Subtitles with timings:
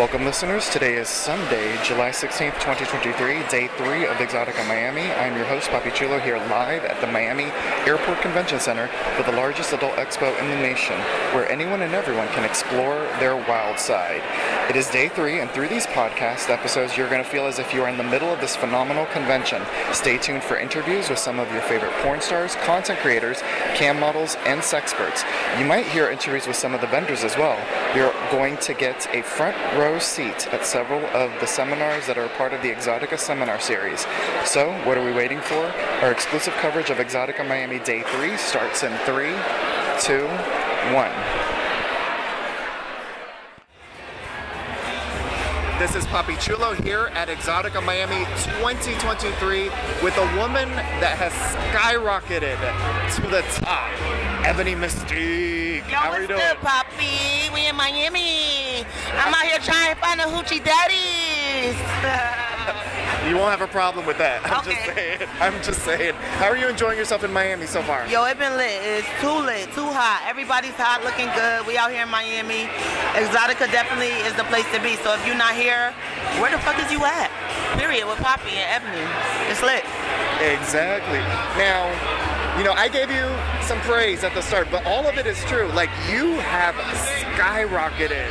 [0.00, 0.70] Welcome, listeners.
[0.70, 5.12] Today is Sunday, July 16th, 2023, day three of EXXXOTICA Miami.
[5.12, 7.52] I'm your host, Papi Chulo, here live at the Miami
[7.86, 10.96] Airport Convention Center for the largest adult expo in the nation,
[11.34, 14.22] where anyone and everyone can explore their wild side.
[14.68, 17.74] It is day three, and through these podcast episodes, you're going to feel as if
[17.74, 19.62] you are in the middle of this phenomenal convention.
[19.92, 23.40] Stay tuned for interviews with some of your favorite porn stars, content creators,
[23.74, 25.24] cam models, and sexperts.
[25.58, 27.58] You might hear interviews with some of the vendors as well.
[27.96, 32.28] You're going to get a front row seat at several of the seminars that are
[32.30, 34.06] part of the EXXXOTICA Seminar Series.
[34.44, 35.66] So, what are we waiting for?
[36.02, 39.30] Our exclusive coverage of EXXXOTICA Miami Day 3 starts in 3,
[40.00, 40.26] 2,
[40.94, 41.59] 1.
[45.80, 48.26] This is Papi Chulo here at EXXXOTICA Miami
[48.60, 49.70] 2023
[50.04, 50.68] with a woman
[51.00, 51.32] that has
[51.72, 52.60] skyrocketed
[53.16, 53.88] to the top,
[54.44, 55.88] Ebony Mystique.
[55.88, 56.38] Yo, How are you what's doing?
[56.38, 57.54] good, Papi?
[57.54, 58.84] We in Miami.
[59.16, 61.29] I'm out here trying to find a hoochie daddies.
[63.30, 64.42] You won't have a problem with that.
[64.50, 65.22] I'm just saying.
[65.38, 66.14] I'm just saying.
[66.42, 68.02] How are you enjoying yourself in Miami so far?
[68.10, 68.82] Yo, it's been lit.
[68.82, 70.26] It's too lit, too hot.
[70.26, 71.62] Everybody's hot, looking good.
[71.62, 72.66] We out here in Miami.
[73.14, 74.98] EXXXOTICA definitely is the place to be.
[75.06, 75.94] So if you're not here,
[76.42, 77.30] where the fuck is you at?
[77.78, 78.02] Period.
[78.10, 79.06] With Papi and Ebony.
[79.46, 79.86] It's lit.
[80.42, 81.22] Exactly.
[81.54, 81.86] Now,
[82.58, 83.30] you know, I gave you
[83.62, 85.70] some praise at the start, but all of it is true.
[85.70, 86.74] Like, you have
[87.38, 88.26] skyrocketed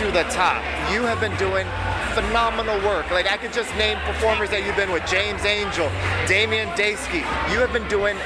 [0.00, 0.64] to the top.
[0.88, 1.68] You have been doing
[2.18, 3.08] phenomenal work.
[3.12, 5.86] Like, I could just name performers that you've been with James Angel,
[6.26, 7.22] Damion Dayski.
[7.52, 8.16] You have been doing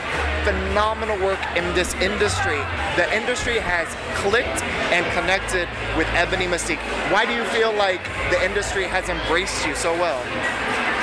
[0.48, 2.56] phenomenal work in this industry.
[2.96, 3.84] The industry has
[4.16, 4.64] clicked
[4.96, 6.80] and connected with Ebony Mystique.
[7.12, 8.02] Why do you feel like
[8.32, 10.24] the industry has embraced you so well?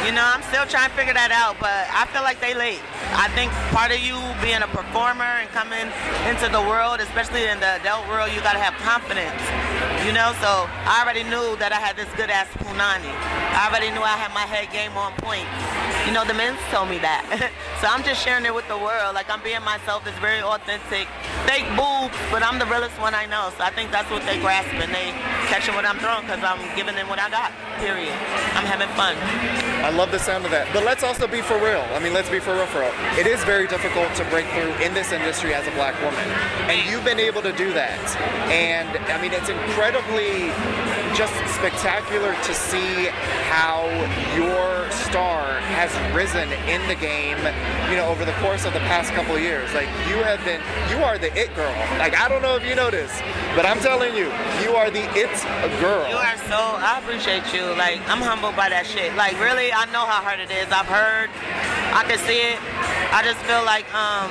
[0.06, 2.80] You know, I'm still trying to figure that out, but I feel like they late.
[3.20, 5.92] I think part of you being a performer and coming
[6.24, 9.44] into the world, especially in the adult world, you gotta have confidence.
[10.08, 13.12] You know, so I already knew that I had this good ass punani.
[13.12, 15.46] I already knew I had my head game on point.
[16.08, 17.28] You know, the men told me that.
[17.84, 19.14] so I'm just sharing it with the world.
[19.14, 20.08] Like I'm being myself.
[20.08, 21.12] It's very authentic.
[21.44, 23.52] Fake boobs, but I'm the realest one I know.
[23.60, 24.90] So I think that's what they grasping.
[24.90, 25.12] They
[25.50, 27.52] catching what I'm throwing because I'm giving them what I got.
[27.82, 28.14] Period.
[28.54, 29.18] I'm having fun.
[29.82, 30.70] I love the sound of that.
[30.72, 31.82] But let's also be for real.
[31.98, 32.94] I mean, let's be for real for real.
[33.18, 36.22] It is very difficult to break through in this industry as a black woman.
[36.70, 37.98] And you've been able to do that.
[38.54, 40.54] And I mean, it's incredibly
[41.16, 43.08] just spectacular to see
[43.50, 43.88] how
[44.36, 47.38] your star has risen in the game,
[47.90, 49.74] you know, over the course of the past couple of years.
[49.74, 51.74] Like you have been you are the it girl.
[51.98, 53.12] Like I don't know if you know this,
[53.56, 54.32] but I'm telling you,
[54.62, 55.34] you are the it
[55.82, 56.08] girl.
[56.10, 56.58] You are so.
[56.58, 57.66] I appreciate you.
[57.76, 59.14] Like I'm humbled by that shit.
[59.16, 60.70] Like really, I know how hard it is.
[60.72, 61.30] I've heard.
[61.92, 62.60] I can see it.
[63.12, 64.30] I just feel like um.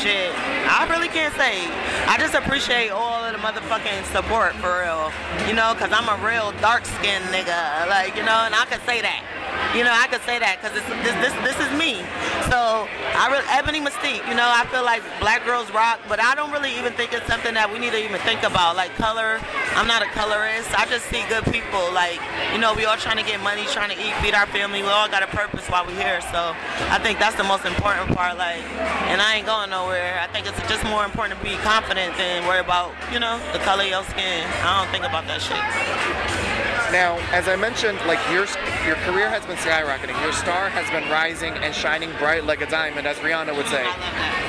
[0.00, 0.32] Shit.
[0.64, 1.68] I really can't say.
[2.08, 3.03] I just appreciate all
[3.44, 5.12] motherfucking support for real.
[5.46, 7.86] You know, cause I'm a real dark skinned nigga.
[7.88, 9.33] Like, you know, and I can say that.
[9.74, 11.98] You know, I could say that because this, this this is me.
[12.46, 12.86] So
[13.18, 14.22] I really Ebony Mystique.
[14.30, 17.26] You know, I feel like black girls rock, but I don't really even think it's
[17.26, 18.78] something that we need to even think about.
[18.78, 19.42] Like color,
[19.74, 20.70] I'm not a colorist.
[20.78, 21.90] I just see good people.
[21.90, 22.22] Like
[22.54, 24.78] you know, we all trying to get money, trying to eat, feed our family.
[24.78, 26.22] We all got a purpose while we're here.
[26.30, 26.54] So
[26.94, 28.38] I think that's the most important part.
[28.38, 28.62] Like,
[29.10, 30.22] and I ain't going nowhere.
[30.22, 33.58] I think it's just more important to be confident than worry about you know the
[33.66, 34.46] color of your skin.
[34.62, 36.73] I don't think about that shit.
[36.94, 38.46] Now, as I mentioned, like your
[38.86, 40.14] your career has been skyrocketing.
[40.22, 43.82] Your star has been rising and shining bright like a diamond, as Rihanna would say.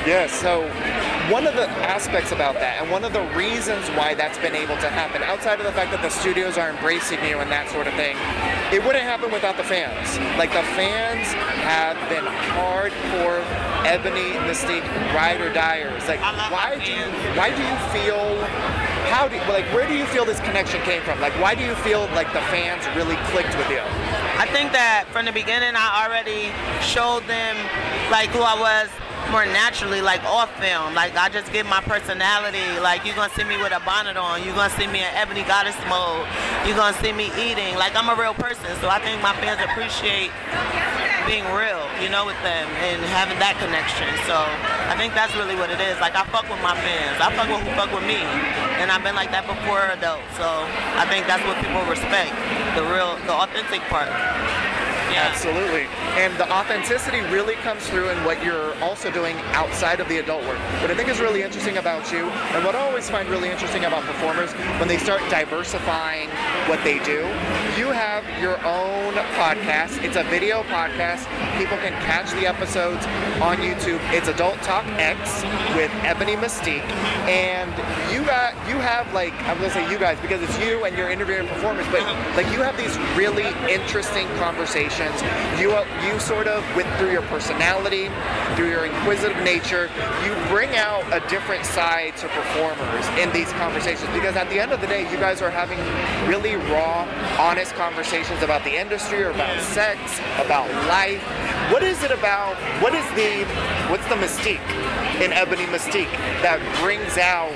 [0.05, 0.29] Yes.
[0.31, 0.69] So,
[1.33, 4.77] one of the aspects about that, and one of the reasons why that's been able
[4.77, 7.87] to happen, outside of the fact that the studios are embracing you and that sort
[7.87, 8.13] of thing,
[8.69, 10.05] it wouldn't happen without the fans.
[10.37, 11.25] Like the fans
[11.65, 13.41] have been hardcore
[13.89, 14.85] Ebony Mystique
[15.17, 16.05] ride or diers.
[16.05, 16.21] Like,
[16.53, 18.94] why do you why do you feel?
[19.07, 21.19] How do like where do you feel this connection came from?
[21.21, 23.81] Like why do you feel like the fans really clicked with you?
[24.35, 26.51] I think that from the beginning, I already
[26.83, 27.55] showed them
[28.11, 28.89] like who I was
[29.31, 30.93] more naturally, like off film.
[30.93, 32.65] Like I just give my personality.
[32.81, 34.43] Like you're gonna see me with a bonnet on.
[34.43, 36.27] You're gonna see me in ebony goddess mode.
[36.65, 37.75] You're gonna see me eating.
[37.75, 38.69] Like I'm a real person.
[38.81, 40.31] So I think my fans appreciate
[41.25, 44.05] being real, you know, with them and having that connection.
[44.29, 45.97] So I think that's really what it is.
[45.97, 47.17] Like I fuck with my fans.
[47.17, 48.21] I fuck with who fuck with me.
[48.79, 50.19] And I've been like that before though.
[50.35, 50.45] So
[50.99, 52.35] I think that's what people respect.
[52.75, 54.11] The real the authentic part.
[55.11, 55.31] Yeah.
[55.31, 55.87] Absolutely.
[56.15, 60.43] And the authenticity really comes through in what you're also doing outside of the adult
[60.43, 60.57] work.
[60.79, 63.83] What I think is really interesting about you, and what I always find really interesting
[63.83, 66.29] about performers, when they start diversifying
[66.69, 67.27] what they do,
[67.77, 70.01] you have your own podcast.
[70.05, 71.27] It's a video podcast.
[71.57, 73.05] People can catch the episodes
[73.41, 73.99] on YouTube.
[74.13, 75.43] It's Adult Talk X
[75.75, 76.87] with Ebony Mystique,
[77.27, 77.71] and
[78.13, 81.09] you got you have like I'm gonna say you guys because it's you and you're
[81.09, 82.03] interviewing performers, but
[82.37, 85.21] like you have these really interesting conversations.
[85.59, 88.09] You you sort of with through your personality,
[88.55, 89.89] through your inquisitive nature,
[90.23, 94.71] you bring out a different side to performers in these conversations because at the end
[94.71, 95.79] of the day, you guys are having
[96.29, 97.07] really raw,
[97.39, 99.99] honest conversations about the industry or about sex,
[100.37, 101.21] about life.
[101.71, 102.55] What is it about?
[102.81, 103.43] What is the
[103.89, 104.61] what's the mystique
[105.21, 106.11] in Ebony Mystique
[106.41, 107.51] that brings out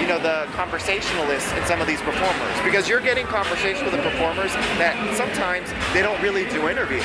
[0.00, 4.02] you know the conversationalists in some of these performers because you're getting conversation with the
[4.02, 7.04] performers that sometimes they don't really do interviews.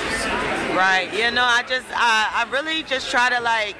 [0.74, 1.10] Right.
[1.14, 3.76] You know, I just I, I really just try to like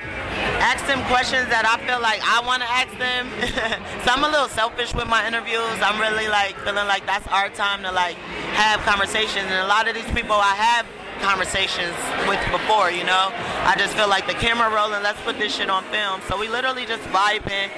[0.62, 3.30] ask them questions that I feel like I want to ask them.
[4.06, 5.78] so I'm a little selfish with my interviews.
[5.82, 8.16] I'm really like feeling like that's our time to like
[8.58, 9.50] have conversations.
[9.50, 10.86] And a lot of these people I have
[11.24, 11.96] conversations
[12.28, 13.32] with before, you know.
[13.64, 16.20] I just feel like the camera rolling, let's put this shit on film.
[16.28, 17.72] So we literally just vibing.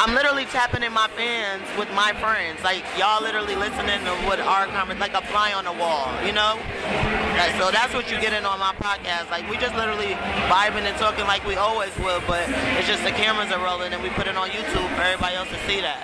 [0.00, 2.64] I'm literally tapping in my fans with my friends.
[2.64, 6.32] Like y'all literally listening to what our conversation, like a fly on the wall, you
[6.32, 7.25] know.
[7.36, 9.30] Like, so that's what you get in on my podcast.
[9.30, 10.16] Like we just literally
[10.48, 12.48] vibing and talking like we always will, but
[12.78, 15.48] it's just the cameras are rolling and we put it on YouTube for everybody else
[15.50, 16.00] to see that.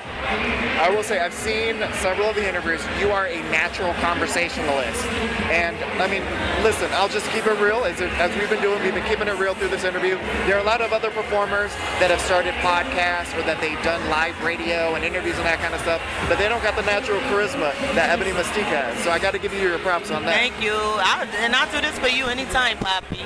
[0.80, 2.80] I will say I've seen several of the interviews.
[3.00, 5.04] You are a natural conversationalist,
[5.50, 6.22] and I mean,
[6.62, 7.84] listen, I'll just keep it real.
[7.84, 10.16] As, as we've been doing, we've been keeping it real through this interview.
[10.46, 13.98] There are a lot of other performers that have started podcasts or that they've done
[14.10, 17.18] live radio and interviews and that kind of stuff, but they don't got the natural
[17.30, 18.96] charisma that Ebony Mystique has.
[19.02, 20.34] So I got to give you your props on that.
[20.34, 20.74] Thank you.
[20.74, 23.22] I, and I'll do this for you anytime, Papi.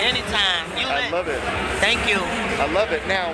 [0.00, 0.66] Anytime.
[0.78, 1.40] You I love it.
[1.80, 2.18] Thank you.
[2.18, 3.06] I love it.
[3.06, 3.30] Now,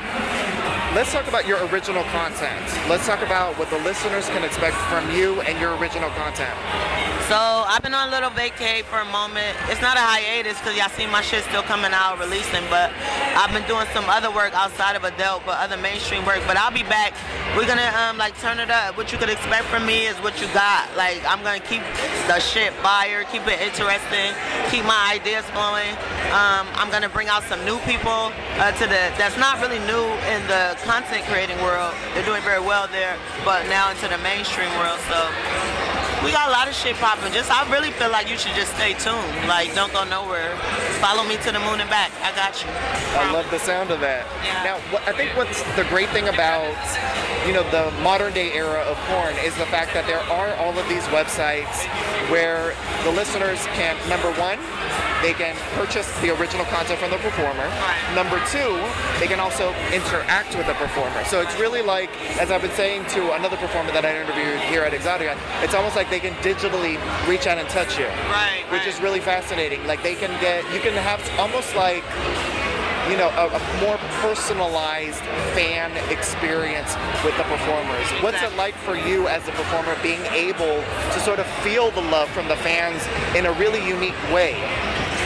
[0.95, 2.65] let's talk about your original content.
[2.89, 7.06] Let's talk about what the listeners can expect from you and your original content.
[7.27, 9.59] So I've been on a little vacay for a moment.
[9.67, 12.95] It's not a hiatus because y'all see my shit still coming out, releasing, but
[13.35, 16.39] I've been doing some other work outside of adult, but other mainstream work.
[16.47, 17.19] But I'll be back.
[17.59, 18.97] We're gonna um like turn it up.
[18.97, 20.87] What you could expect from me is what you got.
[20.95, 21.83] Like I'm gonna keep
[22.31, 24.31] the shit fire, keep it interesting,
[24.71, 25.99] keep my ideas flowing.
[26.31, 28.31] Um, I'm gonna bring out some new people
[28.63, 31.91] uh, to the that's not really new in the content creating world.
[32.15, 35.03] They're doing very well there, but now into the mainstream world.
[35.11, 35.19] So
[36.25, 37.33] we got a lot of shit popping.
[37.33, 39.49] Just I really feel like you should just stay tuned.
[39.49, 40.57] Like don't go nowhere.
[41.01, 42.11] Follow me to the moon and back.
[42.23, 42.71] I got you.
[43.19, 44.27] I love the sound of that.
[44.45, 44.63] Yeah.
[44.65, 46.73] Now, what, I think what's the great thing about
[47.47, 50.77] you know the modern day era of porn is the fact that there are all
[50.79, 51.85] of these websites
[52.31, 52.75] where
[53.05, 54.59] the listeners can number one
[55.23, 57.65] they can purchase the original content from the performer.
[57.65, 58.15] Right.
[58.15, 58.77] Number two,
[59.21, 61.25] they can also interact with the performer.
[61.25, 62.11] So it's really like,
[62.41, 65.97] as I've been saying to another performer that I interviewed here at EXXXOTICA, it's almost
[65.97, 66.99] like they can digitally
[67.29, 68.07] reach out and touch you.
[68.29, 68.65] Right.
[68.71, 68.89] Which right.
[68.89, 69.87] is really fascinating.
[69.87, 72.05] Like they can get, you can have almost like
[73.11, 75.23] you know, a, a, more personalized
[75.55, 78.07] fan experience with the performers.
[78.21, 82.01] What's it like for you as a performer being able to sort of feel the
[82.01, 84.55] love from the fans in a really unique way?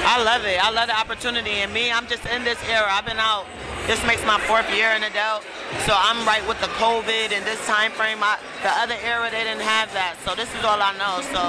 [0.04, 0.62] I love it.
[0.62, 1.62] I love the opportunity.
[1.62, 2.86] And me, I'm just in this era.
[2.88, 3.46] I've been out.
[3.86, 5.42] This makes my fourth year in adult.
[5.86, 8.18] So I'm right with the COVID and this time frame.
[8.22, 10.18] I, the other era, they didn't have that.
[10.24, 11.22] So this is all I know.
[11.30, 11.40] So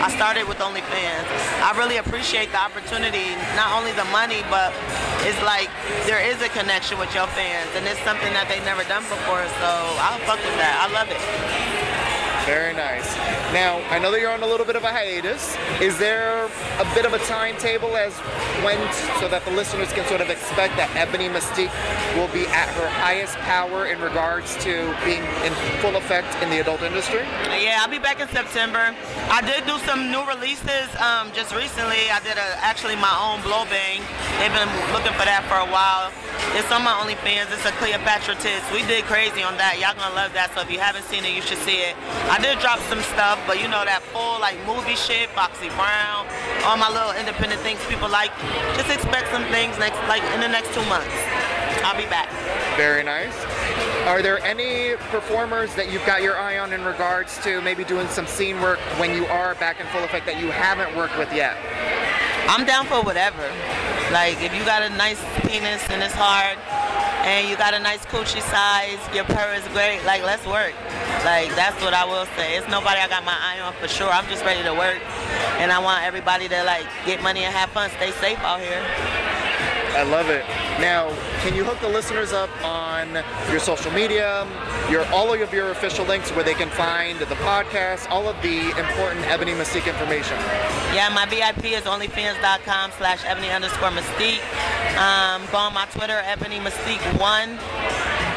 [0.00, 1.26] I started with OnlyFans.
[1.60, 3.36] I really appreciate the opportunity.
[3.56, 4.72] Not only the money, but
[5.28, 5.68] it's like
[6.06, 7.68] there is a connection with your fans.
[7.76, 9.44] And it's something that they've never done before.
[9.60, 9.68] So
[10.00, 10.76] I'll fuck with that.
[10.80, 11.69] I love it.
[12.50, 13.06] Very nice.
[13.54, 15.54] Now, I know that you're on a little bit of a hiatus.
[15.80, 16.50] Is there
[16.82, 18.10] a bit of a timetable as
[18.66, 18.74] when,
[19.22, 21.70] so that the listeners can sort of expect that Ebony Mystique
[22.18, 26.58] will be at her highest power in regards to being in full effect in the
[26.58, 27.22] adult industry?
[27.54, 28.98] Yeah, I'll be back in September.
[29.30, 32.10] I did do some new releases um, just recently.
[32.10, 34.02] I did a, actually my own blow bang.
[34.42, 36.10] They've been looking for that for a while.
[36.58, 37.46] It's on my OnlyFans.
[37.54, 38.66] It's a Cleopatra tits.
[38.74, 39.78] We did crazy on that.
[39.78, 40.50] Y'all gonna love that.
[40.50, 41.94] So if you haven't seen it, you should see it.
[42.26, 46.24] I did drop some stuff, but you know that full like movie shit, Foxy Brown,
[46.64, 48.32] all my little independent things people like.
[48.74, 51.12] Just expect some things next, like in the next two months.
[51.84, 52.28] I'll be back.
[52.76, 53.34] Very nice.
[54.08, 58.08] Are there any performers that you've got your eye on in regards to maybe doing
[58.08, 61.32] some scene work when you are back in full effect that you haven't worked with
[61.32, 61.56] yet?
[62.48, 63.44] I'm down for whatever.
[64.12, 66.58] Like if you got a nice penis and it's hard,
[67.24, 70.04] and you got a nice coochie size, your purr is great.
[70.04, 70.74] Like let's work.
[71.24, 72.56] Like that's what I will say.
[72.56, 74.08] It's nobody I got my eye on for sure.
[74.08, 75.00] I'm just ready to work.
[75.60, 78.80] and I want everybody to like get money and have fun, stay safe out here.
[79.92, 80.44] I love it.
[80.80, 81.10] Now,
[81.42, 84.46] can you hook the listeners up on your social media,
[84.88, 88.70] your all of your official links where they can find the podcast, all of the
[88.78, 90.36] important Ebony Mystique information?
[90.94, 94.42] Yeah, my VIP is onlyfans.com slash ebony underscore mystique.
[94.96, 97.58] Um, go on my Twitter, ebony mystique one.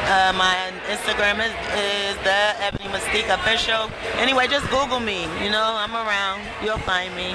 [0.04, 0.54] Uh, my
[0.92, 3.90] Instagram is, is the Ebony Mystique official.
[4.18, 5.24] Anyway, just Google me.
[5.42, 6.42] You know, I'm around.
[6.62, 7.32] You'll find me.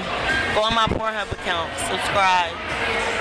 [0.54, 1.70] Go on my Pornhub account.
[1.76, 2.56] Subscribe.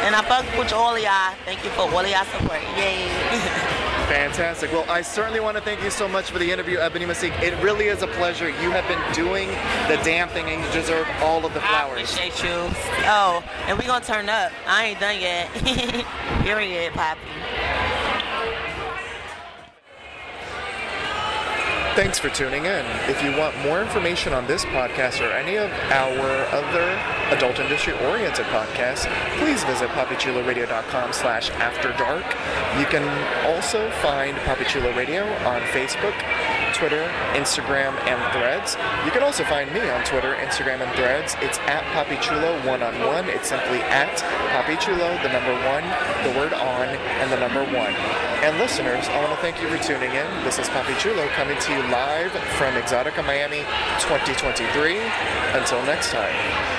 [0.07, 1.35] And I fuck with all of y'all.
[1.43, 2.61] Thank you for all of y'all support.
[2.77, 3.09] Yay.
[4.07, 4.71] Fantastic.
[4.71, 7.37] Well, I certainly want to thank you so much for the interview, Ebony Mystique.
[7.43, 8.47] It really is a pleasure.
[8.49, 9.49] You have been doing
[9.87, 12.13] the damn thing and you deserve all of the I flowers.
[12.13, 12.55] appreciate you.
[13.05, 14.51] Oh, and we gonna turn up.
[14.65, 15.51] I ain't done yet.
[16.43, 17.17] Period, Papi.
[21.99, 22.85] Thanks for tuning in.
[23.09, 26.87] If you want more information on this podcast or any of our other
[27.35, 29.03] adult industry oriented podcasts,
[29.37, 32.23] please visit papichuloradio.com slash after dark.
[32.79, 33.03] You can
[33.45, 36.15] also find Papi Chulo Radio on Facebook,
[36.79, 37.03] Twitter,
[37.35, 38.77] Instagram, and Threads.
[39.03, 41.35] You can also find me on Twitter, Instagram, and Threads.
[41.41, 43.27] It's at Papi Chulo one on one.
[43.27, 44.15] It's simply at
[44.55, 45.83] Papi Chulo, the number one,
[46.23, 47.93] the word on, and the number one.
[48.47, 50.43] And listeners, I want to thank you for tuning in.
[50.45, 53.67] This is Papi Chulo coming to you live from EXXXOTICA Miami
[53.99, 54.99] 2023.
[55.59, 56.78] Until next time.